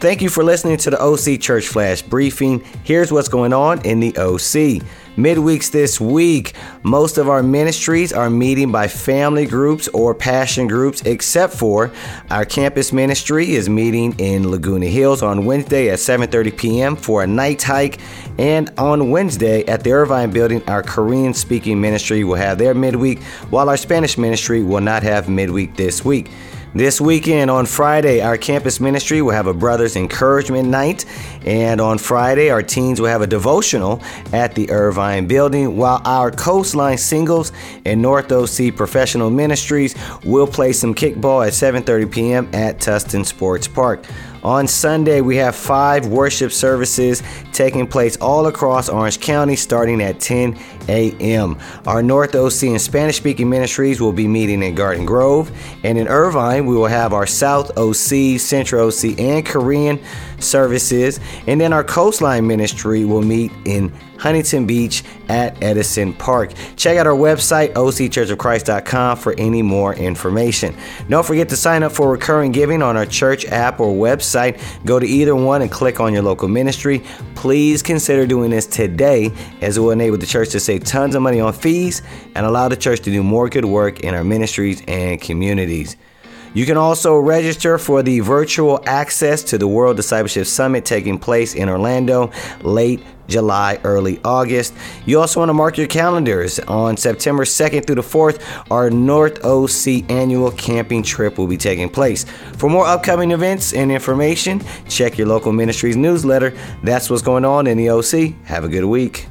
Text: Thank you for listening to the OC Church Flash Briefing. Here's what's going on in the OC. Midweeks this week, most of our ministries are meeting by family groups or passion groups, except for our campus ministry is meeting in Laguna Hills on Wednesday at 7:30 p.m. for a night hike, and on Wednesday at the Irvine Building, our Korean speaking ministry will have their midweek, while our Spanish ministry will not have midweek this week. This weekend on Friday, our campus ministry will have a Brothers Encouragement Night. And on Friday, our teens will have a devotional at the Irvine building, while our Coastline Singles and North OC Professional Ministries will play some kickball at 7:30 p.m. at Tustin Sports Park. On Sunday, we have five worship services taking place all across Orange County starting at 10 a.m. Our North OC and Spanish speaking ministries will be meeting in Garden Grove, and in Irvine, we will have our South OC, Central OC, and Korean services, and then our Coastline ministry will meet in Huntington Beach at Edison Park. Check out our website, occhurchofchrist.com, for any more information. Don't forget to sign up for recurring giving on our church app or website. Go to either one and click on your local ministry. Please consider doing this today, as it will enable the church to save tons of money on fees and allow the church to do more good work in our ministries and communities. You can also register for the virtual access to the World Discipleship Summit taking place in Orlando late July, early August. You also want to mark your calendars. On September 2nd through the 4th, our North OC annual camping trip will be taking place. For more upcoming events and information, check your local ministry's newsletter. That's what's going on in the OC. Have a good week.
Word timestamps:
Thank 0.00 0.22
you 0.22 0.30
for 0.30 0.42
listening 0.42 0.78
to 0.78 0.88
the 0.88 0.98
OC 0.98 1.38
Church 1.42 1.68
Flash 1.68 2.00
Briefing. 2.00 2.64
Here's 2.84 3.12
what's 3.12 3.28
going 3.28 3.52
on 3.52 3.84
in 3.84 4.00
the 4.00 4.16
OC. 4.16 4.82
Midweeks 5.18 5.70
this 5.70 6.00
week, 6.00 6.54
most 6.82 7.18
of 7.18 7.28
our 7.28 7.42
ministries 7.42 8.10
are 8.10 8.30
meeting 8.30 8.72
by 8.72 8.88
family 8.88 9.44
groups 9.44 9.88
or 9.88 10.14
passion 10.14 10.66
groups, 10.68 11.02
except 11.02 11.52
for 11.52 11.92
our 12.30 12.46
campus 12.46 12.94
ministry 12.94 13.52
is 13.52 13.68
meeting 13.68 14.18
in 14.18 14.50
Laguna 14.50 14.86
Hills 14.86 15.22
on 15.22 15.44
Wednesday 15.44 15.90
at 15.90 15.98
7:30 15.98 16.56
p.m. 16.56 16.96
for 16.96 17.22
a 17.22 17.26
night 17.26 17.62
hike, 17.62 18.00
and 18.38 18.72
on 18.78 19.10
Wednesday 19.10 19.66
at 19.66 19.84
the 19.84 19.92
Irvine 19.92 20.30
Building, 20.30 20.66
our 20.66 20.82
Korean 20.82 21.34
speaking 21.34 21.78
ministry 21.78 22.24
will 22.24 22.36
have 22.36 22.56
their 22.56 22.72
midweek, 22.72 23.22
while 23.50 23.68
our 23.68 23.76
Spanish 23.76 24.16
ministry 24.16 24.62
will 24.62 24.80
not 24.80 25.02
have 25.02 25.28
midweek 25.28 25.76
this 25.76 26.06
week. 26.06 26.30
This 26.72 27.00
weekend 27.00 27.50
on 27.50 27.66
Friday, 27.66 28.20
our 28.20 28.38
campus 28.38 28.78
ministry 28.78 29.20
will 29.22 29.32
have 29.32 29.48
a 29.48 29.52
Brothers 29.52 29.96
Encouragement 29.96 30.68
Night. 30.68 31.04
And 31.44 31.80
on 31.80 31.98
Friday, 31.98 32.48
our 32.48 32.62
teens 32.62 33.00
will 33.00 33.08
have 33.08 33.22
a 33.22 33.26
devotional 33.26 34.00
at 34.32 34.54
the 34.54 34.70
Irvine 34.70 35.26
building, 35.26 35.76
while 35.76 36.00
our 36.04 36.30
Coastline 36.30 36.96
Singles 36.96 37.50
and 37.84 38.00
North 38.00 38.30
OC 38.30 38.76
Professional 38.76 39.30
Ministries 39.30 39.96
will 40.24 40.46
play 40.46 40.72
some 40.72 40.94
kickball 40.94 41.44
at 41.44 41.54
7:30 41.54 42.12
p.m. 42.12 42.48
at 42.52 42.78
Tustin 42.78 43.26
Sports 43.26 43.66
Park. 43.66 44.04
On 44.42 44.66
Sunday, 44.66 45.20
we 45.20 45.36
have 45.36 45.54
five 45.54 46.06
worship 46.06 46.50
services 46.50 47.22
taking 47.52 47.86
place 47.86 48.16
all 48.16 48.46
across 48.46 48.88
Orange 48.88 49.20
County 49.20 49.54
starting 49.54 50.00
at 50.00 50.18
10 50.18 50.58
a.m. 50.88 51.58
Our 51.86 52.02
North 52.02 52.34
OC 52.34 52.64
and 52.64 52.80
Spanish 52.80 53.16
speaking 53.16 53.50
ministries 53.50 54.00
will 54.00 54.12
be 54.12 54.26
meeting 54.26 54.62
in 54.62 54.74
Garden 54.74 55.04
Grove, 55.04 55.50
and 55.84 55.98
in 55.98 56.08
Irvine, 56.08 56.66
we 56.66 56.74
will 56.74 56.86
have 56.86 57.12
our 57.12 57.26
South 57.26 57.76
OC, 57.76 58.40
Central 58.40 58.88
OC, 58.88 59.18
and 59.18 59.44
Korean 59.44 60.00
services, 60.38 61.20
and 61.46 61.60
then 61.60 61.72
our 61.72 61.84
Coastline 61.84 62.46
ministry 62.46 63.04
will 63.04 63.22
meet 63.22 63.52
in 63.66 63.92
Huntington 64.20 64.66
Beach 64.66 65.02
at 65.28 65.62
Edison 65.62 66.12
Park. 66.12 66.52
Check 66.76 66.98
out 66.98 67.06
our 67.06 67.14
website, 67.14 67.72
occhurchofchrist.com, 67.72 69.16
for 69.16 69.34
any 69.38 69.62
more 69.62 69.94
information. 69.94 70.74
Don't 71.08 71.24
forget 71.24 71.48
to 71.48 71.56
sign 71.56 71.82
up 71.82 71.92
for 71.92 72.10
recurring 72.10 72.52
giving 72.52 72.82
on 72.82 72.96
our 72.96 73.06
church 73.06 73.46
app 73.46 73.80
or 73.80 73.94
website. 74.30 74.60
Go 74.84 74.98
to 74.98 75.06
either 75.06 75.34
one 75.34 75.62
and 75.62 75.70
click 75.70 76.00
on 76.00 76.12
your 76.12 76.22
local 76.22 76.48
ministry. 76.48 77.02
Please 77.34 77.82
consider 77.82 78.26
doing 78.26 78.50
this 78.50 78.66
today, 78.66 79.30
as 79.60 79.76
it 79.76 79.80
will 79.80 79.90
enable 79.90 80.18
the 80.18 80.26
church 80.26 80.50
to 80.50 80.60
save 80.60 80.84
tons 80.84 81.14
of 81.14 81.22
money 81.22 81.40
on 81.40 81.52
fees 81.52 82.02
and 82.34 82.46
allow 82.46 82.68
the 82.68 82.76
church 82.76 83.00
to 83.00 83.10
do 83.10 83.22
more 83.22 83.48
good 83.48 83.64
work 83.64 84.00
in 84.00 84.14
our 84.14 84.24
ministries 84.24 84.82
and 84.86 85.20
communities. 85.20 85.96
You 86.52 86.66
can 86.66 86.76
also 86.76 87.16
register 87.16 87.78
for 87.78 88.02
the 88.02 88.20
virtual 88.20 88.82
access 88.84 89.42
to 89.44 89.58
the 89.58 89.68
World 89.68 89.96
Discipleship 89.96 90.46
Summit 90.46 90.84
taking 90.84 91.18
place 91.18 91.54
in 91.54 91.68
Orlando 91.68 92.32
late 92.62 93.04
July, 93.28 93.78
early 93.84 94.20
August. 94.24 94.74
You 95.06 95.20
also 95.20 95.38
want 95.40 95.50
to 95.50 95.54
mark 95.54 95.78
your 95.78 95.86
calendars. 95.86 96.58
On 96.58 96.96
September 96.96 97.44
2nd 97.44 97.86
through 97.86 97.94
the 97.94 98.02
4th, 98.02 98.42
our 98.70 98.90
North 98.90 99.44
OC 99.44 100.10
annual 100.10 100.50
camping 100.50 101.04
trip 101.04 101.38
will 101.38 101.46
be 101.46 101.56
taking 101.56 101.88
place. 101.88 102.24
For 102.56 102.68
more 102.68 102.86
upcoming 102.86 103.30
events 103.30 103.72
and 103.72 103.92
information, 103.92 104.60
check 104.88 105.16
your 105.16 105.28
local 105.28 105.52
ministry's 105.52 105.96
newsletter. 105.96 106.52
That's 106.82 107.08
what's 107.08 107.22
going 107.22 107.44
on 107.44 107.68
in 107.68 107.78
the 107.78 107.90
OC. 107.90 108.34
Have 108.46 108.64
a 108.64 108.68
good 108.68 108.84
week. 108.84 109.29